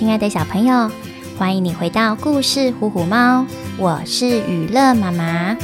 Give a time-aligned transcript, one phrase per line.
[0.00, 0.90] 亲爱的小朋友，
[1.36, 3.44] 欢迎你回到故事虎虎猫，
[3.76, 5.54] 我是雨乐妈妈。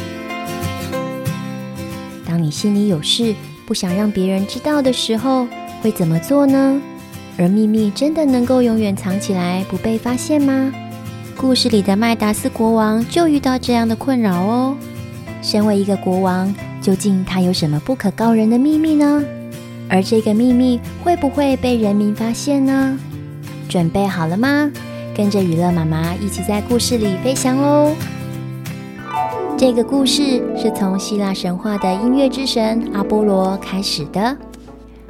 [2.26, 3.34] 当你心里有事，
[3.64, 5.46] 不想让别人知道的时候，
[5.80, 6.78] 会怎么做呢？
[7.38, 10.70] 而秘密真的能够永远藏起来，不被发现吗？
[11.34, 14.76] 故事里的麦达斯国王就遇到这样的困扰哦。
[15.40, 19.24] 身为一个国王，究竟他有什么不可告人的秘密呢？
[19.88, 22.98] 而这个秘密会不会被人民发现呢？
[23.68, 24.70] 准备好了吗？
[25.14, 27.92] 跟着娱乐妈妈一起在故事里飞翔喽！
[29.56, 34.36] 这个故事是从希腊神话的音乐之神阿波罗开始的。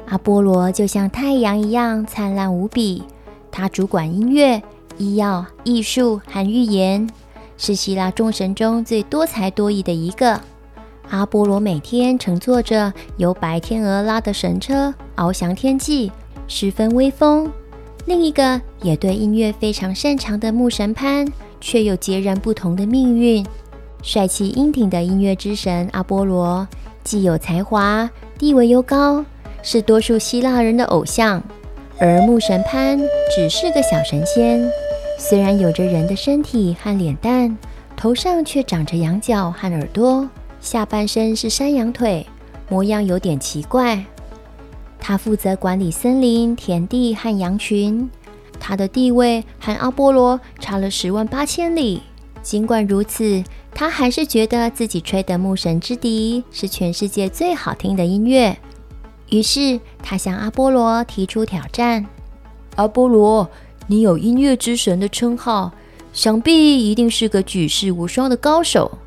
[0.07, 3.03] 阿波罗就像太阳一样灿烂无比，
[3.51, 4.63] 他主管音乐、
[4.97, 7.09] 医药、艺术和预言，
[7.57, 10.39] 是希腊众神中最多才多艺的一个。
[11.09, 16.09] 阿波罗每天乘坐着由白天鹅拉的神车翱翔天际，
[16.47, 17.51] 十分威风。
[18.07, 21.27] 另一个也对音乐非常擅长的牧神潘，
[21.59, 23.45] 却有截然不同的命运。
[24.01, 26.65] 帅气英挺的音乐之神阿波罗，
[27.03, 29.25] 既有才华，地位又高，
[29.61, 31.43] 是多数希腊人的偶像。
[31.99, 32.97] 而牧神潘
[33.35, 34.65] 只是个小神仙，
[35.19, 37.57] 虽然有着人的身体和脸蛋，
[37.97, 40.29] 头上却长着羊角和耳朵，
[40.61, 42.25] 下半身是山羊腿，
[42.69, 44.05] 模样有点奇怪。
[44.99, 48.09] 他负责管理森林、田地和羊群。
[48.59, 52.01] 他的地位和阿波罗差了十万八千里。
[52.41, 58.57] 尽管如此，他还是觉得自己吹的牧神之笛是全世界最好听的音乐。
[59.29, 62.05] 于是，他向阿波罗提出挑战
[62.77, 63.49] ：“阿波罗，
[63.87, 65.73] 你有音乐之神的称号，
[66.13, 68.97] 想必一定是个举世无双的高手。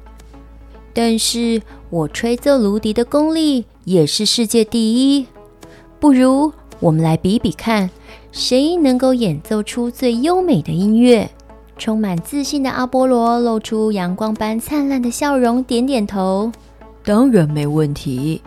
[0.92, 5.26] 但是我吹奏芦笛的功力也是世界第一。”
[6.00, 7.90] 不如我们来比比看，
[8.32, 11.28] 谁能够演奏出最优美的音乐？
[11.76, 16.50] 充满自信的阿波罗露出阳光般灿烂的笑容，点点头
[17.04, 18.40] ：“当然没问题，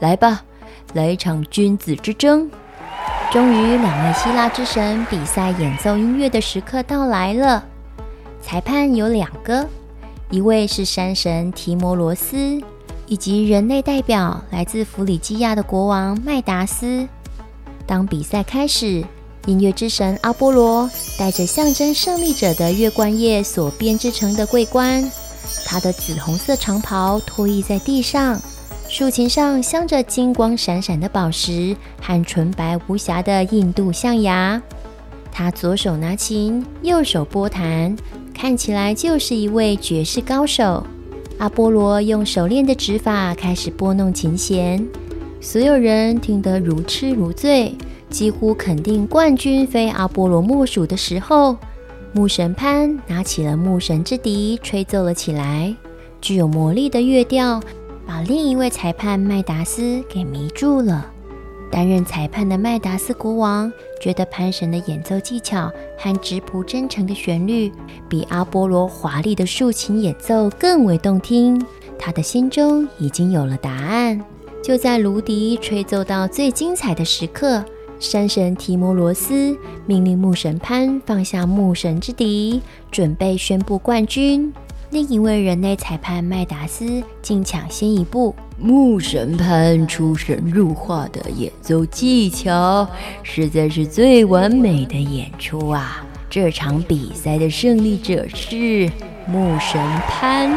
[0.00, 0.42] 来吧，
[0.92, 2.50] 来一场君子之争。”
[3.32, 7.64] 终于，两位希腊之神比赛演奏音乐的时刻到来了。
[8.42, 9.66] 裁判有两个，
[10.30, 12.60] 一位是山神提摩罗斯。
[13.08, 17.08] 以及人类代表来自弗里基亚的国王麦达斯。
[17.86, 19.02] 当比赛开始，
[19.46, 25.10] 音乐之神阿波罗带着象征胜利者的月冠叶所编织成的桂冠，
[25.64, 28.38] 他的紫红色长袍拖曳在地上，
[28.88, 34.60] 竖琴上镶着金光闪闪的宝石和纯白无瑕的印度象牙。
[35.32, 37.96] 他左手拿琴，右手拨弹，
[38.34, 40.84] 看起来就是一位绝世高手。
[41.38, 44.84] 阿波罗用熟练的指法开始拨弄琴弦，
[45.40, 47.72] 所有人听得如痴如醉，
[48.10, 51.56] 几乎肯定冠军非阿波罗莫属的时候，
[52.12, 55.72] 牧神潘拿起了牧神之笛，吹奏了起来。
[56.20, 57.62] 具有魔力的乐调
[58.04, 61.06] 把另一位裁判麦达斯给迷住了。
[61.70, 63.70] 担任裁判的麦达斯国王
[64.00, 67.70] 觉得潘神的演奏技巧和质朴真诚的旋律
[68.08, 71.64] 比阿波罗华丽的竖琴演奏更为动听，
[71.98, 74.20] 他的心中已经有了答案。
[74.62, 77.64] 就在芦笛吹奏到最精彩的时刻，
[77.98, 79.56] 山神提摩罗斯
[79.86, 84.52] 命令牧神潘放下牧神之笛，准备宣布冠军。
[84.90, 88.34] 另一位人类裁判麦达斯竟抢先一步。
[88.60, 92.88] 牧神潘出神入化的演奏技巧，
[93.22, 96.04] 实在是最完美的演出啊！
[96.28, 98.90] 这场比赛的胜利者是
[99.28, 100.50] 牧神潘。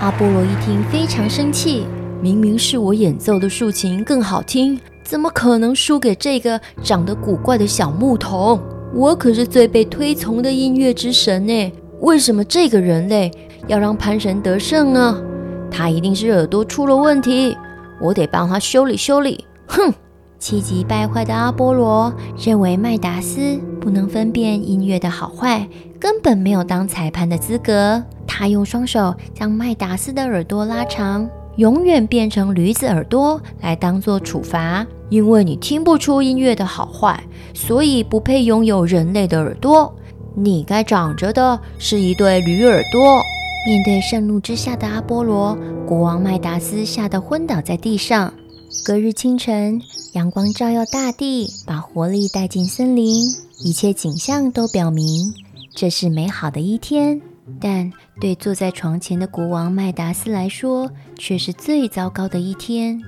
[0.00, 1.86] 阿波罗一听非常生气，
[2.20, 8.60] 明明是我演奏的竖琴更好听，怎么可能输给这个长得古怪的小牧童？
[8.92, 11.72] 我可是最被推崇的音乐之神呢！
[12.00, 13.30] 为什么这个人类
[13.68, 15.22] 要让潘神得胜呢？
[15.76, 17.56] 他一定是耳朵出了问题，
[18.00, 19.44] 我得帮他修理修理。
[19.66, 19.92] 哼！
[20.38, 25.66] 气急败坏的阿波罗认为麦达斯不能分辨音乐的好坏，
[25.98, 28.00] 根本没有当裁判的资格。
[28.24, 34.86] 他用双手将麦达斯的耳朵拉长，永远变成驴子耳朵来当做处罚。
[35.08, 37.20] 因为你听不出音乐的好坏，
[37.52, 39.92] 所以不配拥有人类的耳朵。
[40.36, 43.20] 你该长着的是一对驴耳朵。
[43.66, 45.56] 面对盛怒之下的阿波罗，
[45.86, 48.34] 国王麦达斯吓得昏倒在地上。
[48.84, 49.80] 隔日清晨，
[50.12, 53.24] 阳光照耀大地，把活力带进森林，
[53.60, 55.32] 一切景象都表明
[55.74, 57.22] 这是美好的一天。
[57.58, 57.90] 但
[58.20, 63.00] 对坐在床前的国王麦达斯来说，却是最糟糕的一天。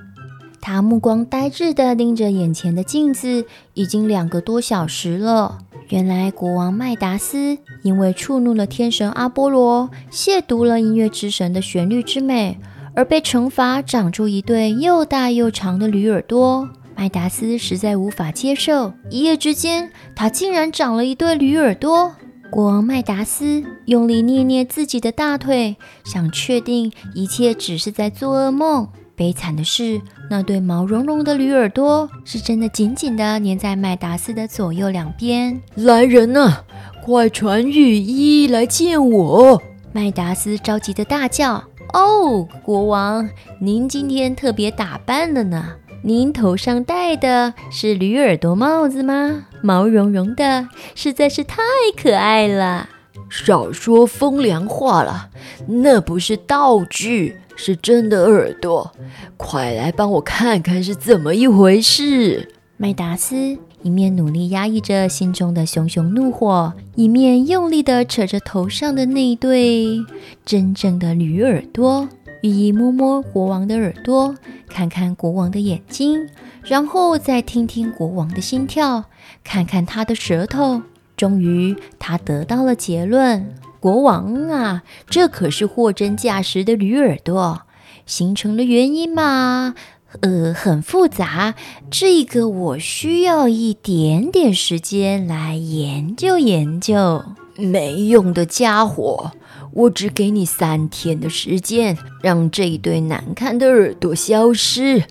[0.62, 3.44] 他目光呆滞地盯着眼前的镜子，
[3.74, 5.58] 已经两个多小时了。
[5.88, 12.58] 原来国王麦达斯因为触怒了天神阿波罗，亵渎了音乐之神的旋律之美，
[12.94, 16.68] 而被惩罚长出一对又大又长的驴耳朵。
[16.96, 22.12] 麦达斯实在无法接受，一夜之间他竟然长了一对驴耳朵。
[22.50, 28.88] 国王麦达斯用力捏捏自己的大腿，想确定一切只是在做噩梦。
[29.14, 35.60] 悲惨的是，那对毛茸茸的驴耳朵是真的紧紧地粘在麦达斯的左右两边。
[35.76, 36.64] 来人呐，
[37.04, 39.62] 快传御医来见我！
[39.92, 41.62] 麦达斯着急的大叫
[41.94, 43.28] ：“哦，国王，
[43.60, 45.76] 您今天特别打扮了呢？
[46.02, 49.46] 您头上戴的是驴耳朵帽子吗？
[49.62, 51.62] 毛茸茸的，实在是太
[51.96, 52.88] 可爱了。”
[53.28, 55.30] 少说风凉话了，
[55.66, 57.36] 那不是道具。
[57.58, 58.92] 是真的耳朵，
[59.38, 62.52] 快来帮我看看是怎么一回事！
[62.76, 70.04] 麦达斯一面努力压抑着心中的熊熊怒火，一面用力地扯着头上的那对
[70.44, 72.06] 真正的驴耳朵。
[72.42, 74.34] 寓意摸摸国王的耳朵，
[74.68, 76.28] 看看国王的眼睛，
[76.62, 79.04] 然后再听听国王的心跳，
[79.42, 80.82] 看看他的舌头。
[81.16, 83.54] 终于，他得到了结论。
[83.80, 87.62] 国王啊，这可是货真价实的驴耳朵，
[88.04, 89.74] 形成的原因嘛，
[90.20, 91.54] 呃，很复杂。
[91.90, 97.24] 这个我需要一点点时间来研究研究。
[97.58, 99.32] 没用的家伙，
[99.72, 105.04] 我只给你三天的时间，让这一对难看的耳朵消失，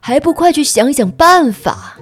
[0.00, 1.99] 还不快去想想办法！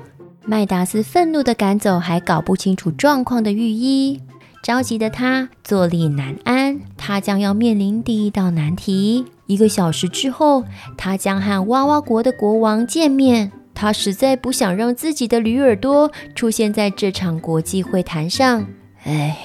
[0.50, 4.22] 麦达斯愤怒地赶走还搞不清楚状况的御医。
[4.62, 9.26] 着急的他坐立难安，他将要面临第一道难题。
[9.44, 10.64] 一个小时之后，
[10.96, 13.52] 他将和娃娃国的国王见面。
[13.74, 18.66] 他实在不想让自己的驴耳朵出现在这场国际会谈上。
[19.04, 19.36] 唉，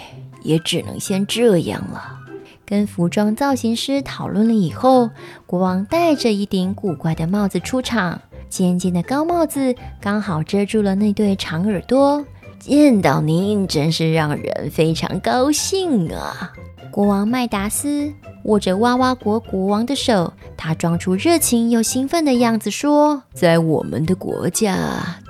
[0.42, 2.20] 也只能先这样了。
[2.66, 5.10] 跟服装造型师讨论了以后，
[5.46, 8.22] 国王戴着一顶古怪的帽子出场，
[8.54, 12.24] 尖尖的高帽子刚好遮住了那对长耳朵。
[12.60, 16.54] 见到您真是让人非常高兴啊！
[16.92, 18.14] 国王麦达斯
[18.44, 24.78] 握着娃娃国国王的手，他装出热情又兴奋的样子说：“在我们的国家，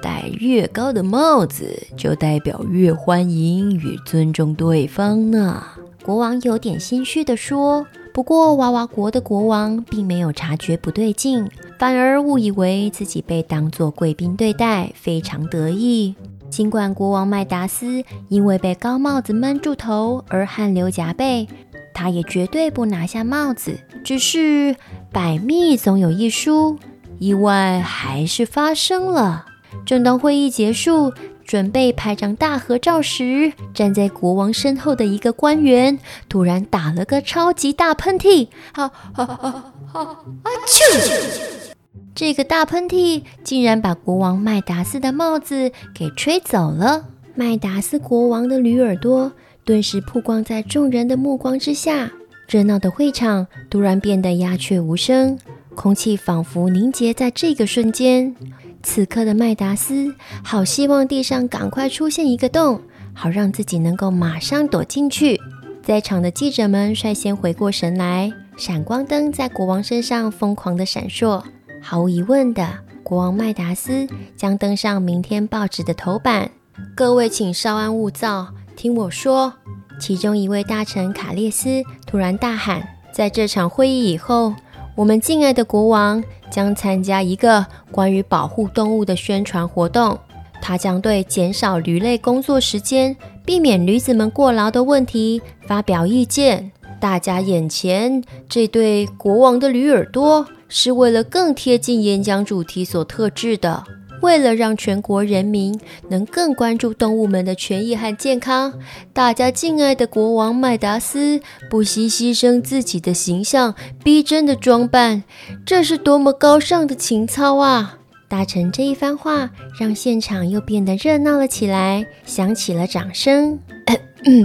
[0.02, 5.64] 戴越高的帽子，就代表越欢迎与尊重对方呢。”
[6.04, 7.88] 国王有点心虚地说。
[8.14, 11.50] 不过，娃娃国的国王并没有察觉不对劲，
[11.80, 16.16] 反而误以为自己被当作贵宾对待，非常得意。
[16.50, 21.48] 尽管国王麦达斯因为被高帽子闷住头而汗流浃背，
[21.94, 23.78] 他也绝对不拿下帽子。
[24.04, 24.76] 只是
[25.12, 26.78] 百密总有一疏，
[27.20, 29.46] 意外还是发生了。
[29.86, 31.12] 正当会议结束，
[31.46, 40.02] 准备拍张大合照时，站在国王身后的一个官员突然打了个超级大喷嚏，啊啊啊啊！
[40.02, 41.74] 啊啾！
[42.16, 47.08] 这个大喷嚏竟然把国王麦达斯的帽子给吹走了。
[47.36, 49.32] 麦达斯国王的驴耳朵
[49.66, 52.12] 顿时曝光在众人的目光之下，
[52.48, 55.40] 热闹的会场突然变得鸦雀无声，
[55.74, 58.36] 空气仿佛凝结在这个瞬间。
[58.84, 62.82] 此刻的麦达斯好希望地上赶快出现一个洞，
[63.14, 65.40] 好让自己能够马上躲进去。
[65.82, 71.42] 在场的记者们率先回过神来，闪光灯在国王身上疯狂的闪烁。
[71.82, 76.52] 毫无疑问的，国王麦达斯将登上明天报纸的头版。
[76.96, 79.54] 各位，请稍安勿躁，听我说。
[80.00, 84.56] 其中一位大臣卡列斯突然大喊：“在这场会议以后，
[84.96, 90.18] 我们敬爱的国王将参加一个关于保护动物的宣传活动。
[90.62, 96.72] 他将对减少驴类工作时间、避免驴子们过劳的问题发表意见。
[97.00, 100.46] 大家眼前这对国王的驴耳朵。”
[100.76, 103.84] 是为了更贴近演讲主题所特制的。
[104.24, 105.78] 为了让全国人民
[106.08, 108.74] 能更关注动物们的权益和健康，
[109.12, 115.24] 大家敬爱的国王麦达斯不惜牺牲自己的形象、逼真的装扮，
[115.66, 117.98] 这是多么高尚的情操啊！
[118.30, 123.60] 大臣这一番话让现场又变得热闹了起来，响起了掌声。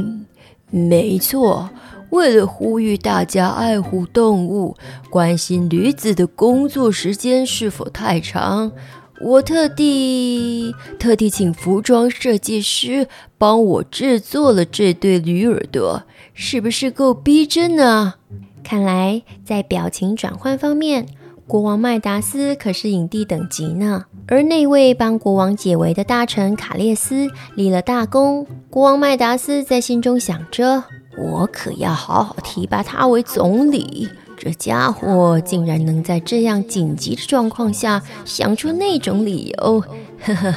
[0.71, 1.71] 没错。
[2.11, 4.75] 为了呼吁大家爱护动物，
[5.11, 8.73] 关心驴子的工作时间是否太长，
[9.21, 18.15] 我特地特地请服装设计师帮我制作了这对驴耳朵，是不是够逼真呢？
[18.63, 21.07] 看来在表情转换方面，
[21.47, 24.05] 国王麦达斯可是影帝等级呢。
[24.29, 30.85] 而那位帮国王解围的大臣卡列斯立了大功，国王麦达斯在心中想着：
[31.17, 34.09] 我可要好好提拔他为总理。
[34.39, 39.81] 这家伙竟然能在这样紧急的状况下想出那种理由，
[40.23, 40.55] 呵呵，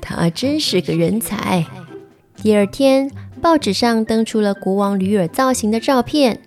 [0.00, 1.66] 他真是个人才。
[2.42, 3.10] 第二天，
[3.42, 6.40] 报纸上登出了国王驴耳造型的照片，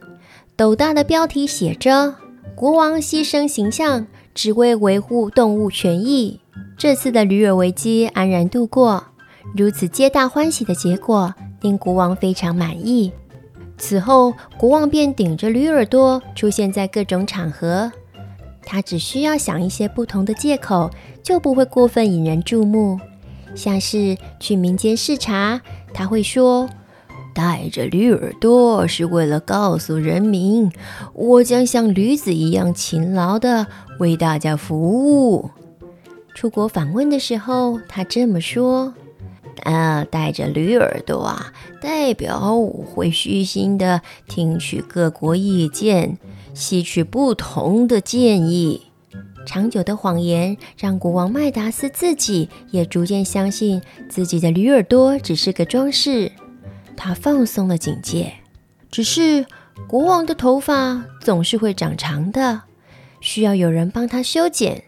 [0.56, 2.16] 斗大的标题写着
[2.56, 6.40] ：“国王牺牲形象，只为维护动物权益。”
[6.78, 9.04] 这次的驴耳危机安然度过，
[9.56, 13.12] 如此皆大欢喜的结果令国王非常满意。
[13.82, 17.92] 此后，国王便顶着驴耳朵出现在各种场合。
[18.64, 20.92] 他只需要想一些不同的借口，
[21.24, 23.00] 就不会过分引人注目。
[23.56, 25.60] 像是去民间视察，
[25.96, 26.70] 他会说
[27.34, 30.72] ：“带着驴耳朵是为了告诉人民，
[31.14, 33.66] 我将像驴子一样勤劳地
[34.00, 35.50] 为大家服务。”
[36.36, 38.94] 出国访问的时候，他这么说。
[39.64, 46.18] 啊，带着驴耳朵啊，代表我会虚心地听取各国意见，
[46.54, 48.84] 吸取不同的建议。
[49.46, 56.32] 长久的谎言让国王麦达斯自己也逐渐相信自己的驴耳朵只是个装饰。
[56.96, 58.34] 他放松了警戒。
[58.92, 59.46] 只是
[59.88, 62.62] 国王的头发总是会长长的，
[63.20, 64.84] 需要有人帮他修剪。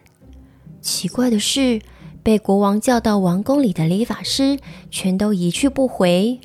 [0.81, 1.81] 奇怪的是。
[2.23, 4.57] 被国王叫到王宫里的理发师
[4.89, 6.39] 全都一去不回，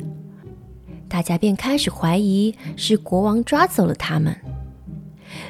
[1.08, 4.36] 大家便开始怀疑是国王抓走了他们。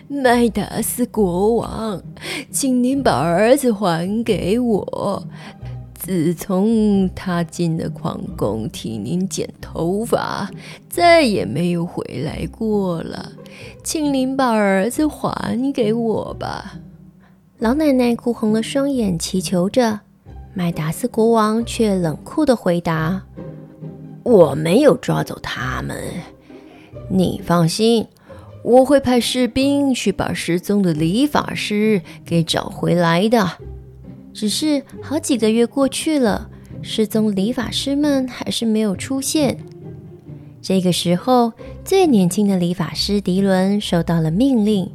[0.06, 2.02] 麦达斯国王，
[2.50, 5.26] 请您把儿子还给我。
[5.94, 10.50] 自从他进了皇宫替您剪头发，
[10.88, 13.32] 再也没有回来过了。
[13.82, 16.80] 请您把儿子还给我吧。
[17.58, 20.00] 老奶奶哭红了双眼，祈求着。
[20.54, 23.22] 麦达斯国王却冷酷的回答
[24.24, 25.96] ：“我没有抓走他们，
[27.08, 28.06] 你放心，
[28.62, 33.52] 我会派士兵去把失踪的理发师给找回来的。”
[34.34, 36.48] 只是好几个月过去了，
[36.82, 39.58] 失踪理发师们还是没有出现。
[40.60, 41.52] 这个时候，
[41.84, 44.92] 最年轻的理发师迪伦收到了命令，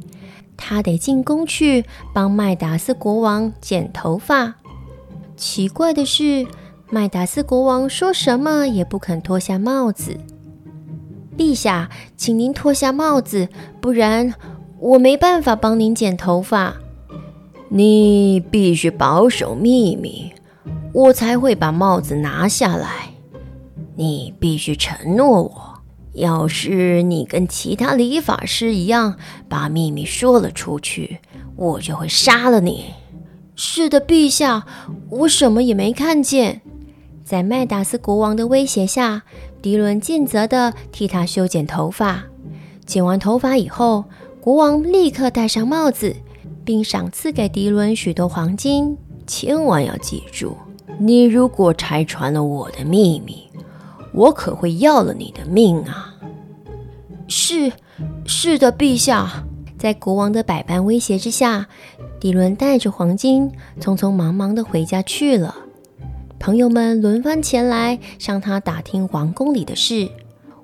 [0.56, 4.56] 他得进宫去帮麦达斯国王剪头发。
[5.36, 6.46] 奇怪的是，
[6.90, 10.16] 麦达斯国王说什么也不肯脱下帽子。
[11.36, 13.48] 陛下，请您脱下帽子，
[13.80, 14.34] 不然
[14.78, 16.76] 我没办法帮您剪头发。
[17.68, 20.32] 你必须保守秘密，
[20.92, 23.10] 我才会把帽子拿下来。
[23.96, 29.16] 你必须承诺我，要是你跟其他理发师一样
[29.48, 31.18] 把秘密说了出去，
[31.56, 32.94] 我就会杀了你。
[33.56, 34.66] 是的，陛下，
[35.10, 36.60] 我什么也没看见。
[37.24, 39.22] 在麦达斯国王的威胁下，
[39.62, 42.24] 迪伦尽责地替他修剪头发。
[42.84, 44.04] 剪完头发以后，
[44.40, 46.14] 国王立刻戴上帽子，
[46.64, 48.96] 并赏赐给迪伦许多黄金。
[49.26, 50.56] 千万要记住，
[50.98, 53.48] 你如果拆穿了我的秘密，
[54.12, 56.14] 我可会要了你的命啊！
[57.26, 57.72] 是，
[58.26, 59.44] 是的，陛下。
[59.84, 61.66] 在国王的百般威胁之下，
[62.18, 65.54] 迪伦带着黄金，匆匆忙忙地回家去了。
[66.38, 70.08] 朋友们轮番前来向他打听王宫里的事，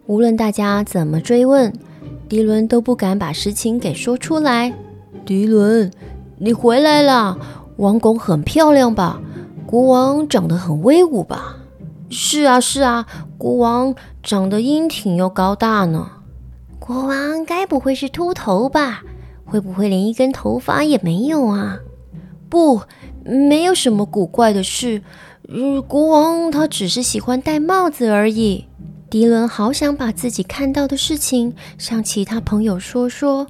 [0.06, 1.70] 无论大家怎么追问，
[2.30, 4.72] 迪伦都不敢把实情给说出来。
[5.26, 5.90] 迪伦，
[6.38, 7.36] 你回来了，
[7.76, 9.20] 王宫很漂亮吧？
[9.66, 11.56] 国王长得很威武吧？
[12.08, 16.10] 是啊，是啊，国王长得英挺又高大呢。
[16.78, 19.02] 国王该不会是秃头吧？
[19.50, 21.80] 会不会连一根头发也没有啊？
[22.48, 22.82] 不，
[23.24, 25.02] 没有什么古怪的事。
[25.48, 28.66] 嗯，国王他只是喜欢戴帽子而已。
[29.10, 33.48] 迪伦好想把自己看到的事情向其他朋友说说，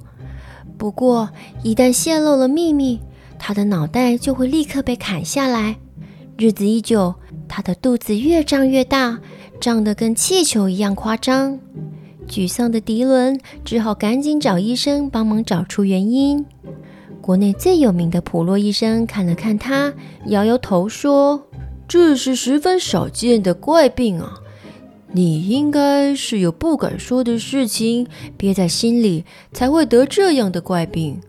[0.75, 1.29] 不过
[1.61, 2.99] 一旦泄露了秘密，
[3.37, 5.77] 他的脑袋就会立刻被砍下来。
[6.35, 7.13] 日子一久，
[7.47, 9.19] 他的肚子越胀越大，
[9.59, 11.59] 胀得跟气球一样夸张。
[12.31, 16.45] 沮丧的迪伦只好赶紧找医生帮忙找出原因。
[17.19, 19.93] 国内最有名的普洛医生看了看他，
[20.27, 21.45] 摇摇头说
[21.89, 24.35] ：“这是十分少见的怪病啊！
[25.11, 28.07] 你应该是有不敢说的事情
[28.37, 31.19] 憋在心里，才会得这样的怪病。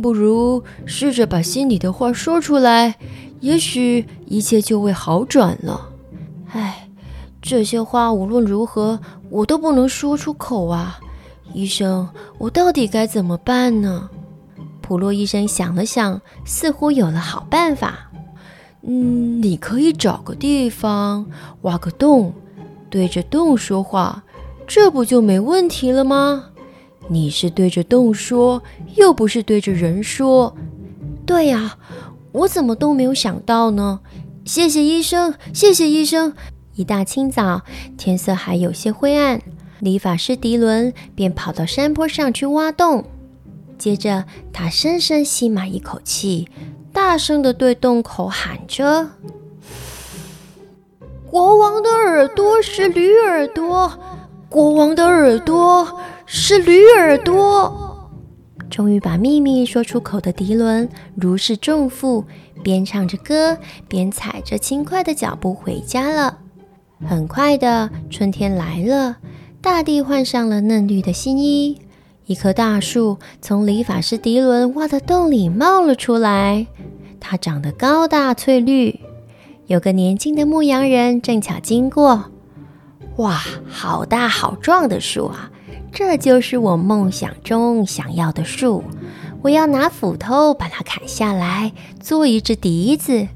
[0.00, 2.94] 不如试着把心里的话说出来，
[3.40, 5.90] 也许一切就会好转了。”
[6.52, 6.85] 唉。
[7.46, 8.98] 这些话无论如何
[9.30, 10.98] 我都不能说出口啊！
[11.54, 14.10] 医生，我到底该怎么办呢？
[14.80, 18.10] 普洛医生想了想，似乎有了好办法。
[18.82, 21.24] 嗯，你可以找个地方
[21.62, 22.32] 挖个洞，
[22.90, 24.24] 对着洞说话，
[24.66, 26.46] 这不就没问题了吗？
[27.06, 28.60] 你是对着洞说，
[28.96, 30.52] 又不是对着人说。
[31.24, 31.78] 对呀，
[32.32, 34.00] 我怎么都没有想到呢？
[34.44, 36.34] 谢谢医生，谢谢医生。
[36.76, 37.62] 一大清早，
[37.96, 39.40] 天色还有些灰暗，
[39.80, 43.02] 理发师迪伦便跑到山坡上去挖洞。
[43.78, 46.48] 接着，他深深吸满一口气，
[46.92, 49.08] 大声地对洞口喊着
[51.24, 53.98] ：“国王的耳朵是驴耳朵，
[54.50, 58.10] 国王的耳朵是驴耳朵。”
[58.68, 62.22] 终于把秘密说出口的迪伦如释重负，
[62.62, 63.56] 边唱着歌，
[63.88, 66.40] 边踩着轻快的脚步回家了。
[67.04, 69.16] 很快的，春天来了，
[69.60, 71.78] 大地换上了嫩绿的新衣。
[72.24, 76.66] 一棵大树从理发师迪伦挖的洞里冒了出来，
[77.20, 78.98] 它长得高大翠绿。
[79.66, 82.30] 有个年轻的牧羊人正巧经过，
[83.16, 85.50] 哇，好大好壮的树啊！
[85.92, 88.82] 这就是我梦想中想要的树。
[89.42, 93.28] 我要拿斧头把它砍下来，做一只笛子。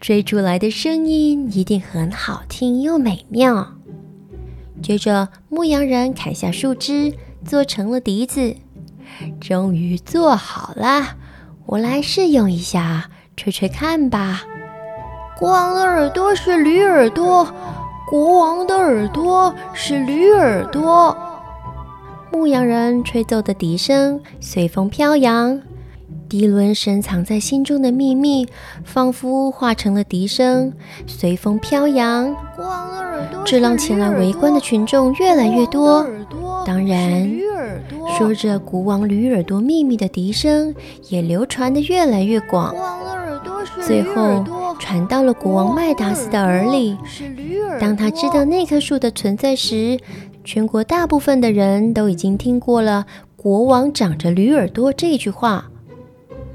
[0.00, 3.74] 吹出来的声音一定很好听又美妙。
[4.80, 7.12] 接着，牧羊人砍下树枝，
[7.44, 8.54] 做成了笛子。
[9.40, 11.16] 终于做好了，
[11.66, 14.42] 我来试用一下，吹吹看吧。
[15.36, 17.52] 国王的耳朵是驴耳朵，
[18.08, 21.16] 国王的耳朵是驴耳朵。
[22.30, 25.60] 牧羊人吹奏的笛声随风飘扬。
[26.28, 28.46] 迪伦深藏在心中的秘密，
[28.84, 30.72] 仿佛化成了笛声，
[31.06, 32.36] 随风飘扬。
[33.46, 36.06] 这让前来围观的群众越来越多。
[36.66, 37.30] 当然，
[38.18, 40.74] 说着国王驴耳朵秘密的笛声
[41.08, 42.74] 也流传的越来越广。
[43.80, 44.44] 最后
[44.78, 46.96] 传到了国王麦达斯的耳里。
[47.80, 49.98] 当他知道那棵树的存在时，
[50.44, 55.70] 全国大部分的人都已经听过了“国王长着驴耳朵”这句话。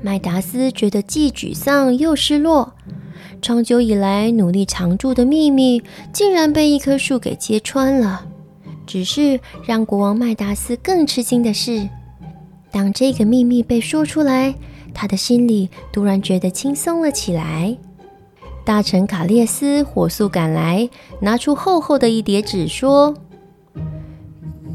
[0.05, 2.73] 麦达斯觉得既沮丧又失落，
[3.41, 8.25] 长久以来努力藏住的秘密竟然被一棵树给揭穿了。
[8.85, 11.87] 只是让国王麦达斯更吃惊的是，
[12.69, 14.53] 当这个秘密被说出来，
[14.93, 17.77] 他的心里突然觉得轻松了起来。
[18.65, 20.89] 大臣卡列斯火速赶来，
[21.21, 23.13] 拿出厚厚的一叠纸，说：“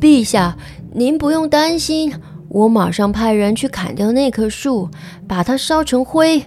[0.01, 0.57] 陛下，
[0.95, 2.15] 您不用担心。”
[2.49, 4.89] 我马上派人去砍掉那棵树，
[5.27, 6.45] 把它烧成灰。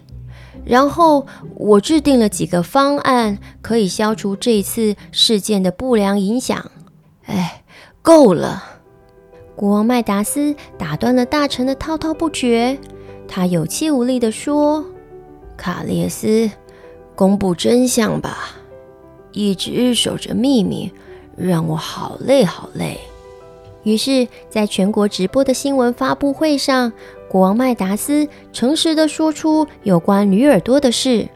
[0.64, 6.72] 然后我制定了几个方案，可以消除这次事件的不良影响。
[7.26, 7.64] 哎，
[8.02, 8.64] 够了！
[9.56, 12.80] 国王麦达斯打断了大臣的滔滔不绝，
[13.28, 14.86] 他有气无力地说
[15.58, 16.50] ：“卡列斯，
[17.16, 18.56] 公布真相吧！
[19.32, 20.92] 一直守着秘密，
[21.38, 23.00] 让我好累好累。”
[23.84, 26.92] 于是，在全国直播的新闻发布会上，
[27.28, 31.28] 国王麦达斯诚实地说出有关驴耳朵的事。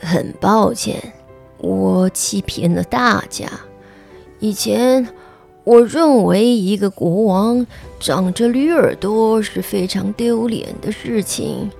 [0.00, 0.96] 很抱歉，
[1.58, 3.46] 我欺骗了大家。
[4.38, 5.06] 以前，
[5.62, 7.66] 我认为一个国王
[8.00, 11.70] 长着驴耳朵是非常丢脸的事情，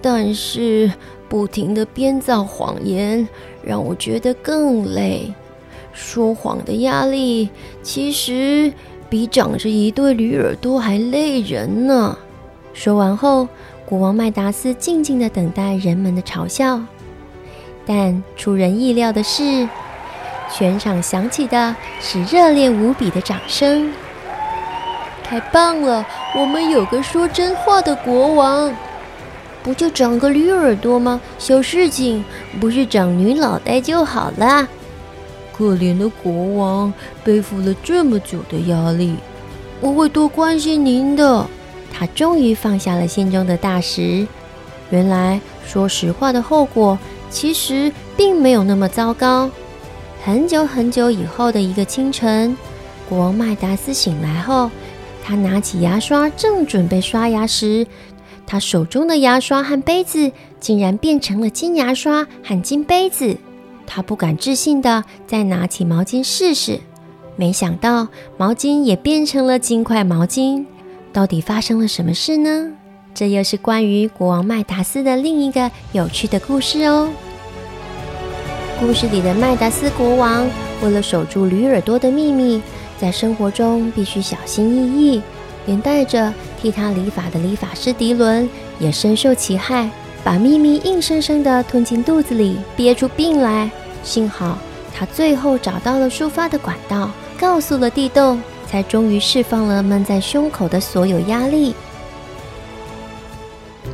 [0.00, 0.92] 但是
[1.28, 3.28] 不停地编造谎言，
[3.64, 5.32] 让我觉得更累。
[5.92, 7.48] 说谎的压力，
[7.82, 8.72] 其实……
[9.12, 12.16] 比长着一对驴耳朵还累人呢。
[12.72, 13.46] 说完后，
[13.84, 16.80] 国王麦达斯静静地等待人们的嘲笑。
[17.84, 19.68] 但出人意料的是，
[20.50, 23.92] 全场响起的是热烈无比的掌声。
[25.22, 26.06] 太棒了！
[26.34, 28.74] 我们有个说真话的国王。
[29.62, 31.20] 不就长个驴耳朵吗？
[31.38, 32.24] 小事情，
[32.58, 34.66] 不是长驴脑袋就好了。
[35.62, 39.14] 可怜的国王背负了这么久的压力，
[39.80, 41.46] 我会多关心您的。
[41.92, 44.26] 他终于放下了心中的大石。
[44.90, 46.98] 原来说实话的后果
[47.30, 49.48] 其实并没有那么糟糕。
[50.24, 52.56] 很久很久以后的一个清晨，
[53.08, 54.68] 国王麦达斯醒来后，
[55.22, 57.86] 他拿起牙刷正准备刷牙时，
[58.48, 63.36] 他手中的牙刷和杯子竟然变成了金牙刷和金杯子。
[63.86, 66.80] 他不敢置信地再拿起毛巾试试，
[67.36, 70.64] 没想到毛巾也变成了金块毛巾。
[71.12, 72.70] 到底发生了什么事呢？
[73.14, 77.10] 这又是关于国王麦达斯的另一个有趣的故事哦。
[78.80, 80.48] 故事里的麦达斯国王
[80.82, 82.62] 为了守住驴耳朵的秘密，
[82.98, 85.22] 在生活中必须小心翼翼，
[85.66, 88.48] 连带着替他理发的理发师迪伦
[88.80, 89.90] 也深受其害，
[90.24, 93.70] 把秘密硬生生地吞进肚子里，憋出病来。
[94.02, 94.58] 幸好
[94.94, 101.74] 他最后找到了抒发的管道，告诉了地洞，才终于释放了闷在胸口的所有压力。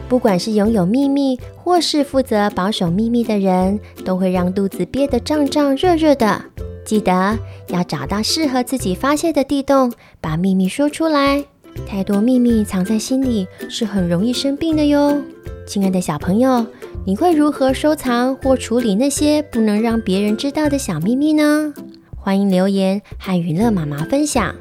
[0.09, 6.43] 不管是拥有秘密，或是负责保守秘密的人，都会让肚子憋得胀胀热热的。
[6.85, 7.39] 记得
[7.69, 11.45] 要找到适合自己发泄的地洞，把秘密说出来。
[11.87, 15.23] 太多秘密藏在心里，是很容易生病的哟。
[15.69, 16.67] 亲爱的小朋友，
[17.05, 21.75] 你会如何收藏或处理那些不能让别人知道的小秘密呢？
[22.17, 24.55] 欢迎留言和娱乐妈妈分享。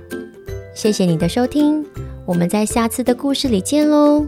[0.75, 1.85] 谢谢你的收听，
[2.25, 4.25] 我们在下次的故事里见喽。